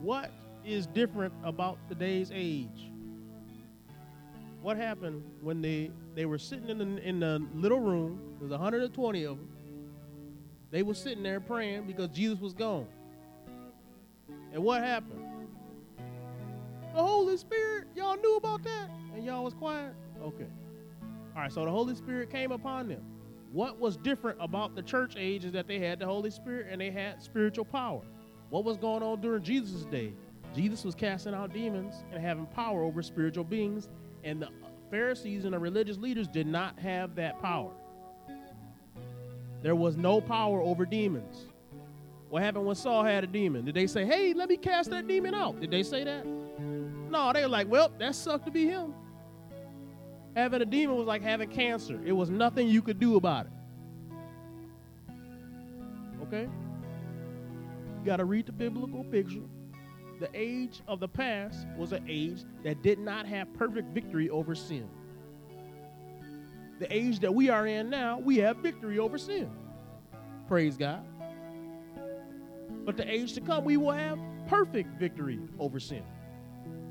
What 0.00 0.32
is 0.64 0.86
different 0.86 1.34
about 1.44 1.76
today's 1.90 2.32
age? 2.34 2.90
What 4.62 4.78
happened 4.78 5.22
when 5.42 5.60
they 5.60 5.90
they 6.14 6.24
were 6.24 6.38
sitting 6.38 6.70
in 6.70 6.78
the 6.78 7.06
in 7.06 7.20
the 7.20 7.46
little 7.54 7.80
room? 7.80 8.18
There's 8.38 8.50
120 8.50 9.24
of 9.24 9.36
them. 9.36 9.48
They 10.70 10.82
were 10.82 10.94
sitting 10.94 11.22
there 11.22 11.38
praying 11.38 11.86
because 11.86 12.08
Jesus 12.08 12.40
was 12.40 12.54
gone. 12.54 12.86
And 14.54 14.64
what 14.64 14.82
happened? 14.82 15.22
The 16.94 17.02
Holy 17.02 17.36
Spirit, 17.36 17.88
y'all 17.94 18.16
knew 18.16 18.36
about 18.36 18.62
that? 18.62 18.88
And 19.14 19.22
y'all 19.22 19.44
was 19.44 19.52
quiet? 19.52 19.92
Okay. 20.22 20.46
All 21.36 21.42
right, 21.42 21.52
so 21.52 21.66
the 21.66 21.70
Holy 21.70 21.94
Spirit 21.94 22.30
came 22.30 22.52
upon 22.52 22.88
them. 22.88 23.02
What 23.52 23.80
was 23.80 23.96
different 23.96 24.38
about 24.40 24.76
the 24.76 24.82
church 24.82 25.14
age 25.16 25.44
is 25.44 25.52
that 25.52 25.66
they 25.66 25.80
had 25.80 25.98
the 25.98 26.06
Holy 26.06 26.30
Spirit 26.30 26.68
and 26.70 26.80
they 26.80 26.90
had 26.90 27.20
spiritual 27.22 27.64
power. 27.64 28.02
What 28.48 28.64
was 28.64 28.76
going 28.76 29.02
on 29.02 29.20
during 29.20 29.42
Jesus' 29.42 29.84
day? 29.84 30.12
Jesus 30.54 30.84
was 30.84 30.94
casting 30.94 31.34
out 31.34 31.52
demons 31.52 31.94
and 32.12 32.20
having 32.20 32.46
power 32.46 32.82
over 32.82 33.02
spiritual 33.02 33.44
beings, 33.44 33.88
and 34.24 34.42
the 34.42 34.48
Pharisees 34.90 35.44
and 35.44 35.54
the 35.54 35.58
religious 35.58 35.96
leaders 35.96 36.26
did 36.26 36.46
not 36.46 36.78
have 36.78 37.14
that 37.16 37.40
power. 37.40 37.72
There 39.62 39.76
was 39.76 39.96
no 39.96 40.20
power 40.20 40.60
over 40.60 40.84
demons. 40.86 41.46
What 42.28 42.42
happened 42.42 42.66
when 42.66 42.76
Saul 42.76 43.04
had 43.04 43.24
a 43.24 43.26
demon? 43.26 43.64
Did 43.64 43.74
they 43.74 43.86
say, 43.86 44.04
hey, 44.04 44.32
let 44.32 44.48
me 44.48 44.56
cast 44.56 44.90
that 44.90 45.06
demon 45.06 45.34
out? 45.34 45.60
Did 45.60 45.70
they 45.70 45.82
say 45.82 46.04
that? 46.04 46.24
No, 46.24 47.32
they 47.32 47.42
were 47.42 47.48
like, 47.48 47.68
well, 47.68 47.90
that 47.98 48.14
sucked 48.14 48.46
to 48.46 48.52
be 48.52 48.66
him. 48.66 48.94
Having 50.36 50.62
a 50.62 50.66
demon 50.66 50.96
was 50.96 51.06
like 51.06 51.22
having 51.22 51.48
cancer, 51.50 52.00
it 52.04 52.12
was 52.12 52.30
nothing 52.30 52.68
you 52.68 52.82
could 52.82 53.00
do 53.00 53.16
about 53.16 53.46
it. 53.46 53.52
Okay? 56.22 56.48
You 57.98 58.06
got 58.06 58.16
to 58.16 58.24
read 58.24 58.46
the 58.46 58.52
biblical 58.52 59.02
picture. 59.04 59.42
The 60.20 60.30
age 60.34 60.82
of 60.86 61.00
the 61.00 61.08
past 61.08 61.66
was 61.76 61.92
an 61.92 62.04
age 62.08 62.44
that 62.62 62.82
did 62.82 62.98
not 62.98 63.26
have 63.26 63.52
perfect 63.54 63.92
victory 63.92 64.30
over 64.30 64.54
sin. 64.54 64.88
The 66.78 66.94
age 66.94 67.20
that 67.20 67.34
we 67.34 67.48
are 67.48 67.66
in 67.66 67.90
now, 67.90 68.18
we 68.18 68.36
have 68.38 68.58
victory 68.58 68.98
over 68.98 69.18
sin. 69.18 69.50
Praise 70.46 70.76
God. 70.76 71.04
But 72.84 72.96
the 72.96 73.10
age 73.10 73.34
to 73.34 73.40
come, 73.40 73.64
we 73.64 73.76
will 73.76 73.92
have 73.92 74.18
perfect 74.48 74.98
victory 74.98 75.40
over 75.58 75.80
sin. 75.80 76.02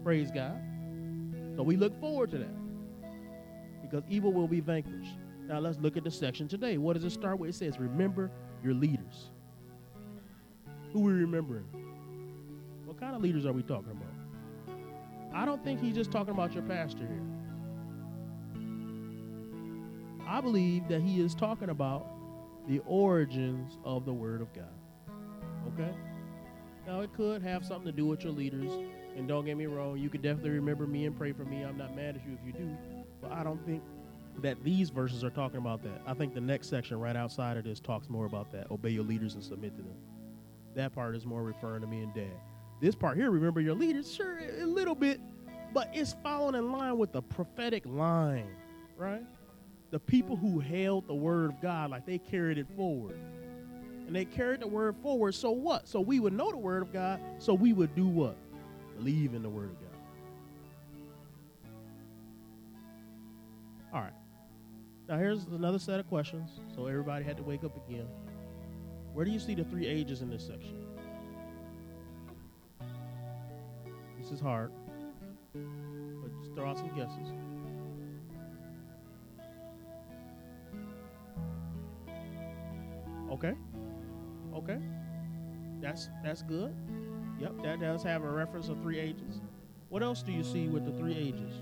Praise 0.04 0.32
God. 0.32 0.60
So 1.56 1.64
we 1.64 1.76
look 1.76 2.00
forward 2.00 2.32
to 2.32 2.38
that 2.40 2.69
because 3.90 4.06
evil 4.10 4.32
will 4.32 4.48
be 4.48 4.60
vanquished. 4.60 5.18
Now 5.48 5.60
let's 5.60 5.80
look 5.80 5.98
at 5.98 6.04
the 6.04 6.12
section 6.12 6.48
today. 6.48 6.78
What 6.78 6.94
does 6.94 7.04
it 7.04 7.12
start 7.12 7.40
with? 7.40 7.50
It 7.50 7.56
says, 7.56 7.80
Remember 7.80 8.30
your 8.64 8.74
leaders. 8.74 9.32
Who 10.94 11.08
are 11.08 11.14
we 11.14 11.20
remembering? 11.22 11.66
What 12.86 13.00
kind 13.00 13.16
of 13.16 13.22
leaders 13.22 13.46
are 13.46 13.54
we 13.54 13.64
talking 13.64 13.92
about? 13.92 14.14
I 15.34 15.46
don't 15.46 15.64
think 15.64 15.80
he's 15.80 15.96
just 15.96 16.12
talking 16.12 16.34
about 16.34 16.54
your 16.54 16.64
pastor 16.64 17.06
here. 17.06 17.24
I 20.28 20.42
believe 20.42 20.88
that 20.90 21.02
he 21.02 21.22
is 21.22 21.34
talking 21.34 21.70
about 21.70 22.08
the 22.68 22.82
origins 22.86 23.78
of 23.84 24.06
the 24.06 24.14
Word 24.14 24.42
of 24.42 24.54
God. 24.54 24.66
Okay? 25.74 25.92
Now, 26.86 27.02
it 27.02 27.14
could 27.14 27.42
have 27.42 27.66
something 27.66 27.86
to 27.86 27.92
do 27.92 28.06
with 28.06 28.24
your 28.24 28.34
leaders. 28.34 28.72
And 29.16 29.28
don't 29.28 29.46
get 29.46 29.58
me 29.58 29.66
wrong, 29.66 29.98
you 29.98 30.10
could 30.10 30.22
definitely 30.22 30.52
remember 30.52 30.86
me 30.88 31.06
and 31.06 31.18
pray 31.18 31.32
for 31.32 31.46
me. 31.46 31.64
I'm 31.64 31.78
not 31.78 31.96
mad 31.96 32.16
at 32.16 32.26
you 32.26 32.38
if 32.40 32.46
you 32.46 32.54
do. 32.54 32.78
But 33.22 33.32
I 33.32 33.44
don't 33.44 33.64
think 33.66 33.84
that 34.42 34.64
these 34.64 34.90
verses 34.90 35.24
are 35.24 35.30
talking 35.30 35.58
about 35.58 35.84
that. 35.84 36.02
I 36.08 36.14
think 36.14 36.34
the 36.34 36.42
next 36.42 36.70
section 36.70 37.00
right 37.00 37.16
outside 37.16 37.58
of 37.58 37.64
this 37.64 37.80
talks 37.80 38.10
more 38.10 38.26
about 38.26 38.52
that. 38.52 38.72
Obey 38.72 38.92
your 38.92 39.04
leaders 39.04 39.34
and 39.36 39.44
submit 39.44 39.76
to 39.76 39.82
them. 39.82 39.98
That 40.76 40.94
part 40.94 41.16
is 41.16 41.26
more 41.26 41.44
referring 41.44 41.82
to 41.82 41.88
me 41.88 42.02
and 42.02 42.14
dad. 42.14 42.32
This 42.80 42.96
part 42.96 43.18
here, 43.18 43.32
remember 43.32 43.60
your 43.60 43.76
leaders, 43.76 44.14
sure, 44.14 44.40
a 44.40 44.66
little 44.66 44.96
bit, 44.96 45.20
but 45.74 45.90
it's 45.94 46.16
following 46.24 46.56
in 46.56 46.72
line 46.72 46.98
with 46.98 47.12
the 47.12 47.22
prophetic 47.22 47.84
line, 47.86 48.48
right? 48.96 49.24
The 49.92 50.00
people 50.00 50.38
who 50.38 50.60
held 50.60 51.08
the 51.08 51.16
word 51.16 51.52
of 51.52 51.62
God, 51.62 51.92
like 51.92 52.06
they 52.06 52.20
carried 52.20 52.58
it 52.58 52.68
forward. 52.78 53.20
And 54.08 54.16
they 54.16 54.26
carried 54.26 54.62
the 54.62 54.68
word 54.68 54.96
forward. 55.04 55.36
So 55.36 55.52
what? 55.52 55.88
So 55.88 56.00
we 56.00 56.20
would 56.20 56.34
know 56.34 56.50
the 56.50 56.58
word 56.58 56.82
of 56.82 56.94
God. 56.94 57.20
So 57.38 57.54
we 57.54 57.74
would 57.74 57.94
do 57.96 58.08
what? 58.08 58.38
Believe 58.98 59.34
in 59.34 59.44
the 59.44 59.50
word 59.50 59.70
of 59.70 59.80
God. 59.80 59.89
All 63.94 64.02
right. 64.02 64.14
Now 65.08 65.18
here's 65.18 65.46
another 65.46 65.80
set 65.80 66.00
of 66.00 66.08
questions. 66.08 66.60
So 66.76 66.86
everybody 66.86 67.26
had 67.26 67.38
to 67.38 67.44
wake 67.44 67.64
up 67.64 67.76
again. 67.88 68.08
Where 69.14 69.26
do 69.26 69.32
you 69.32 69.40
see 69.40 69.56
the 69.56 69.64
three 69.64 69.88
ages 69.88 70.22
in 70.22 70.30
this 70.30 70.46
section? 70.46 70.86
This 74.20 74.32
is 74.32 74.40
hard. 74.40 74.72
But 75.54 76.40
just 76.42 76.54
throw 76.54 76.70
out 76.70 76.78
some 76.78 76.90
guesses. 76.90 77.28
Okay. 83.32 83.54
Okay. 84.54 84.78
That's 85.82 86.10
that's 86.24 86.44
good. 86.44 86.76
Yep, 87.40 87.64
that 87.64 87.80
does 87.80 88.04
have 88.04 88.24
a 88.24 88.30
reference 88.30 88.70
of 88.70 88.82
three 88.82 89.00
ages. 89.00 89.42
What 89.90 90.04
else 90.04 90.22
do 90.22 90.32
you 90.32 90.44
see 90.44 90.68
with 90.68 90.86
the 90.86 90.92
three 90.92 91.16
ages? 91.16 91.54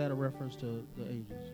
That 0.00 0.10
a 0.10 0.14
reference 0.14 0.56
to 0.56 0.82
the 0.96 1.04
ages? 1.08 1.52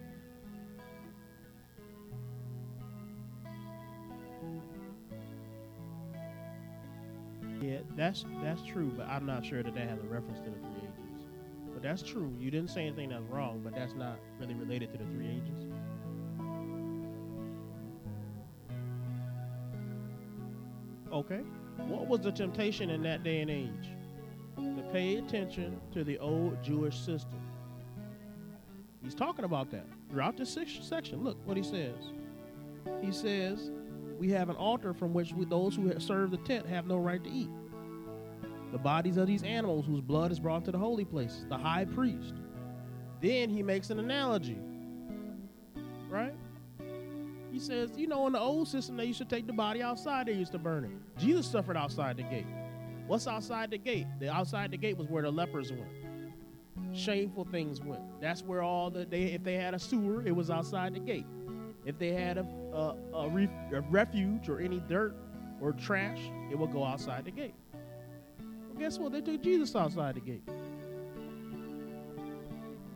Yeah, 7.60 7.78
that's 7.96 8.24
that's 8.44 8.62
true, 8.62 8.92
but 8.96 9.08
I'm 9.08 9.26
not 9.26 9.44
sure 9.44 9.64
that 9.64 9.74
that 9.74 9.88
has 9.88 9.98
a 9.98 10.06
reference 10.06 10.38
to 10.40 10.50
the 10.50 10.58
three 10.58 10.78
ages. 10.78 11.26
But 11.74 11.82
that's 11.82 12.02
true. 12.02 12.32
You 12.38 12.52
didn't 12.52 12.70
say 12.70 12.86
anything 12.86 13.08
that's 13.08 13.24
wrong, 13.24 13.62
but 13.64 13.74
that's 13.74 13.94
not 13.94 14.20
really 14.38 14.54
related 14.54 14.92
to 14.92 14.98
the 14.98 15.04
three 15.06 15.26
ages. 15.26 15.64
Okay. 21.12 21.40
What 21.88 22.06
was 22.06 22.20
the 22.20 22.30
temptation 22.30 22.90
in 22.90 23.02
that 23.02 23.24
day 23.24 23.40
and 23.40 23.50
age? 23.50 23.90
To 24.56 24.84
pay 24.92 25.16
attention 25.16 25.80
to 25.92 26.04
the 26.04 26.18
old 26.18 26.62
Jewish 26.62 26.96
system. 26.96 27.45
He's 29.06 29.14
talking 29.14 29.44
about 29.44 29.70
that 29.70 29.86
throughout 30.10 30.36
this 30.36 30.58
section. 30.80 31.22
Look 31.22 31.38
what 31.46 31.56
he 31.56 31.62
says. 31.62 31.94
He 33.00 33.12
says, 33.12 33.70
We 34.18 34.30
have 34.30 34.48
an 34.48 34.56
altar 34.56 34.92
from 34.92 35.14
which 35.14 35.32
we, 35.32 35.44
those 35.44 35.76
who 35.76 35.96
serve 36.00 36.32
the 36.32 36.38
tent 36.38 36.66
have 36.66 36.88
no 36.88 36.96
right 36.96 37.22
to 37.22 37.30
eat. 37.30 37.48
The 38.72 38.78
bodies 38.78 39.16
of 39.16 39.28
these 39.28 39.44
animals 39.44 39.86
whose 39.86 40.00
blood 40.00 40.32
is 40.32 40.40
brought 40.40 40.64
to 40.64 40.72
the 40.72 40.78
holy 40.78 41.04
places, 41.04 41.46
the 41.48 41.56
high 41.56 41.84
priest. 41.84 42.34
Then 43.20 43.48
he 43.48 43.62
makes 43.62 43.90
an 43.90 44.00
analogy, 44.00 44.58
right? 46.08 46.34
He 47.52 47.60
says, 47.60 47.90
you 47.96 48.08
know, 48.08 48.26
in 48.26 48.32
the 48.32 48.40
old 48.40 48.66
system, 48.66 48.96
they 48.96 49.04
used 49.04 49.20
to 49.20 49.24
take 49.24 49.46
the 49.46 49.52
body 49.52 49.82
outside, 49.82 50.26
they 50.26 50.32
used 50.32 50.50
to 50.50 50.58
burn 50.58 50.82
it. 50.82 50.90
Jesus 51.16 51.46
suffered 51.46 51.76
outside 51.76 52.16
the 52.16 52.24
gate. 52.24 52.46
What's 53.06 53.28
outside 53.28 53.70
the 53.70 53.78
gate? 53.78 54.08
The 54.18 54.30
outside 54.30 54.72
the 54.72 54.76
gate 54.76 54.98
was 54.98 55.06
where 55.06 55.22
the 55.22 55.30
lepers 55.30 55.70
went. 55.70 56.05
Shameful 56.92 57.44
things 57.44 57.80
went. 57.80 58.02
That's 58.20 58.42
where 58.42 58.62
all 58.62 58.90
the 58.90 59.04
they 59.04 59.24
if 59.24 59.44
they 59.44 59.54
had 59.54 59.74
a 59.74 59.78
sewer, 59.78 60.22
it 60.26 60.34
was 60.34 60.50
outside 60.50 60.94
the 60.94 61.00
gate. 61.00 61.26
If 61.84 61.98
they 61.98 62.12
had 62.12 62.38
a 62.38 62.46
a, 62.72 62.94
a, 63.14 63.48
a 63.72 63.80
refuge 63.90 64.48
or 64.48 64.60
any 64.60 64.80
dirt 64.80 65.14
or 65.60 65.72
trash, 65.72 66.20
it 66.50 66.58
would 66.58 66.72
go 66.72 66.84
outside 66.84 67.24
the 67.24 67.30
gate. 67.30 67.54
Well, 68.40 68.78
guess 68.78 68.98
what? 68.98 69.12
They 69.12 69.20
took 69.20 69.42
Jesus 69.42 69.74
outside 69.74 70.16
the 70.16 70.20
gate. 70.20 70.42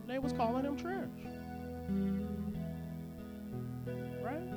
They 0.07 0.19
was 0.19 0.33
calling 0.33 0.65
him 0.65 0.77
trash. 0.77 1.09
Right? 4.23 4.49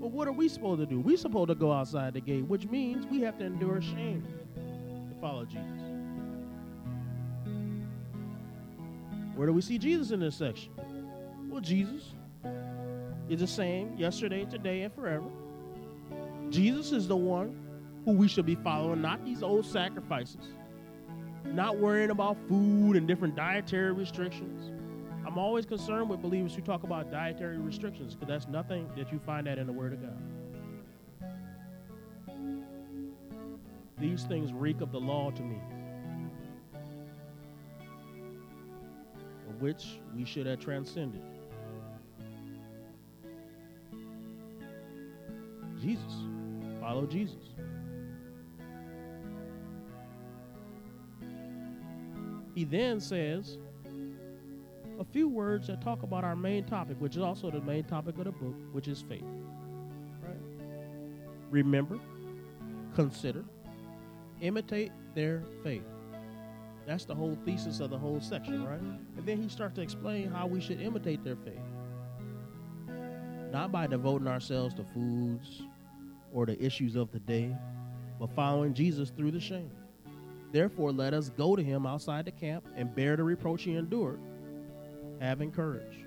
But 0.00 0.10
what 0.10 0.28
are 0.28 0.32
we 0.32 0.48
supposed 0.48 0.80
to 0.80 0.86
do? 0.86 1.00
We're 1.00 1.16
supposed 1.16 1.48
to 1.48 1.54
go 1.54 1.72
outside 1.72 2.14
the 2.14 2.20
gate, 2.20 2.44
which 2.46 2.66
means 2.66 3.06
we 3.06 3.20
have 3.22 3.38
to 3.38 3.44
endure 3.44 3.80
shame 3.80 4.26
to 4.56 5.20
follow 5.20 5.44
Jesus. 5.44 5.87
Where 9.38 9.46
do 9.46 9.52
we 9.52 9.60
see 9.60 9.78
Jesus 9.78 10.10
in 10.10 10.18
this 10.18 10.34
section? 10.34 10.72
Well, 11.48 11.60
Jesus 11.60 12.02
is 13.28 13.38
the 13.38 13.46
same 13.46 13.96
yesterday, 13.96 14.44
today, 14.44 14.82
and 14.82 14.92
forever. 14.92 15.26
Jesus 16.50 16.90
is 16.90 17.06
the 17.06 17.14
one 17.16 17.56
who 18.04 18.14
we 18.14 18.26
should 18.26 18.46
be 18.46 18.56
following, 18.56 19.00
not 19.00 19.24
these 19.24 19.44
old 19.44 19.64
sacrifices, 19.64 20.44
not 21.44 21.78
worrying 21.78 22.10
about 22.10 22.36
food 22.48 22.96
and 22.96 23.06
different 23.06 23.36
dietary 23.36 23.92
restrictions. 23.92 24.72
I'm 25.24 25.38
always 25.38 25.64
concerned 25.66 26.10
with 26.10 26.20
believers 26.20 26.52
who 26.52 26.62
talk 26.62 26.82
about 26.82 27.12
dietary 27.12 27.58
restrictions 27.58 28.16
because 28.16 28.26
that's 28.26 28.48
nothing 28.48 28.90
that 28.96 29.12
you 29.12 29.20
find 29.20 29.46
that 29.46 29.56
in 29.56 29.68
the 29.68 29.72
Word 29.72 29.92
of 29.92 30.00
God. 30.02 30.18
These 33.98 34.24
things 34.24 34.52
reek 34.52 34.80
of 34.80 34.90
the 34.90 34.98
law 34.98 35.30
to 35.30 35.42
me, 35.42 35.60
which 39.58 40.00
we 40.14 40.24
should 40.24 40.46
have 40.46 40.60
transcended. 40.60 41.22
Jesus. 45.80 46.12
Follow 46.80 47.06
Jesus. 47.06 47.54
He 52.54 52.64
then 52.64 53.00
says 53.00 53.58
a 54.98 55.04
few 55.04 55.28
words 55.28 55.68
that 55.68 55.80
talk 55.80 56.02
about 56.02 56.24
our 56.24 56.34
main 56.34 56.64
topic, 56.64 56.96
which 56.98 57.14
is 57.14 57.22
also 57.22 57.50
the 57.50 57.60
main 57.60 57.84
topic 57.84 58.18
of 58.18 58.24
the 58.24 58.32
book, 58.32 58.54
which 58.72 58.88
is 58.88 59.02
faith. 59.02 59.22
Right? 60.22 60.36
Remember, 61.50 62.00
consider, 62.94 63.44
imitate 64.40 64.90
their 65.14 65.44
faith. 65.62 65.84
That's 66.88 67.04
the 67.04 67.14
whole 67.14 67.36
thesis 67.44 67.80
of 67.80 67.90
the 67.90 67.98
whole 67.98 68.18
section, 68.18 68.64
right? 68.64 68.80
And 68.80 69.26
then 69.26 69.42
he 69.42 69.50
starts 69.50 69.74
to 69.74 69.82
explain 69.82 70.30
how 70.30 70.46
we 70.46 70.58
should 70.58 70.80
imitate 70.80 71.22
their 71.22 71.36
faith. 71.36 71.60
Not 73.52 73.70
by 73.70 73.86
devoting 73.86 74.26
ourselves 74.26 74.74
to 74.76 74.84
foods 74.84 75.64
or 76.32 76.46
the 76.46 76.58
issues 76.64 76.96
of 76.96 77.12
the 77.12 77.18
day, 77.18 77.54
but 78.18 78.34
following 78.34 78.72
Jesus 78.72 79.10
through 79.10 79.32
the 79.32 79.40
shame. 79.40 79.70
Therefore, 80.50 80.90
let 80.90 81.12
us 81.12 81.28
go 81.28 81.56
to 81.56 81.62
him 81.62 81.84
outside 81.84 82.24
the 82.24 82.30
camp 82.30 82.66
and 82.74 82.94
bear 82.94 83.16
the 83.16 83.22
reproach 83.22 83.64
he 83.64 83.74
endured, 83.74 84.18
having 85.20 85.52
courage. 85.52 86.06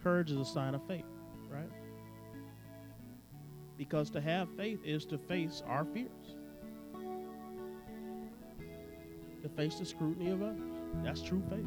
Courage 0.00 0.30
is 0.30 0.38
a 0.38 0.44
sign 0.44 0.76
of 0.76 0.86
faith, 0.86 1.02
right? 1.50 1.70
Because 3.76 4.10
to 4.10 4.20
have 4.20 4.48
faith 4.56 4.78
is 4.84 5.04
to 5.06 5.18
face 5.18 5.60
our 5.66 5.84
fears, 5.86 6.08
to 9.42 9.48
face 9.48 9.76
the 9.76 9.84
scrutiny 9.84 10.30
of 10.30 10.42
others. 10.42 10.58
That's 11.04 11.22
true 11.22 11.42
faith. 11.48 11.66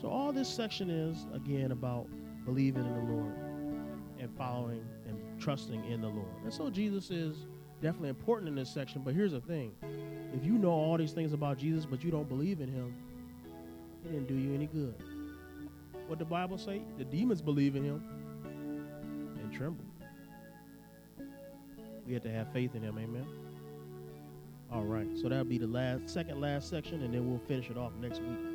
So, 0.00 0.08
all 0.08 0.32
this 0.32 0.48
section 0.48 0.90
is, 0.90 1.26
again, 1.34 1.72
about 1.72 2.06
believing 2.44 2.84
in 2.84 2.94
the 2.94 3.12
Lord 3.12 3.34
and 4.20 4.30
following 4.36 4.84
and 5.06 5.18
trusting 5.40 5.84
in 5.90 6.00
the 6.00 6.08
Lord. 6.08 6.28
And 6.44 6.52
so, 6.52 6.70
Jesus 6.70 7.10
is 7.10 7.46
definitely 7.82 8.10
important 8.10 8.48
in 8.48 8.54
this 8.54 8.70
section. 8.70 9.02
But 9.04 9.14
here's 9.14 9.32
the 9.32 9.40
thing 9.40 9.72
if 10.34 10.44
you 10.44 10.52
know 10.52 10.70
all 10.70 10.96
these 10.96 11.12
things 11.12 11.32
about 11.32 11.58
Jesus, 11.58 11.84
but 11.84 12.04
you 12.04 12.10
don't 12.10 12.28
believe 12.28 12.60
in 12.60 12.68
him, 12.68 12.94
it 14.04 14.12
didn't 14.12 14.28
do 14.28 14.34
you 14.34 14.54
any 14.54 14.66
good. 14.66 14.94
What 16.06 16.18
the 16.18 16.24
Bible 16.24 16.58
say? 16.58 16.82
The 16.96 17.04
demons 17.04 17.42
believe 17.42 17.76
in 17.76 17.84
him 17.84 18.02
and 19.42 19.52
tremble. 19.52 19.84
We 22.06 22.14
have 22.14 22.22
to 22.22 22.30
have 22.30 22.50
faith 22.52 22.74
in 22.74 22.82
him, 22.82 22.98
amen. 22.98 23.26
All 24.70 24.84
right, 24.84 25.08
so 25.16 25.28
that'll 25.28 25.44
be 25.44 25.56
the 25.56 25.66
last, 25.66 26.10
second 26.10 26.40
last 26.40 26.68
section, 26.68 27.02
and 27.02 27.14
then 27.14 27.28
we'll 27.28 27.40
finish 27.48 27.70
it 27.70 27.78
off 27.78 27.92
next 28.00 28.20
week. 28.20 28.47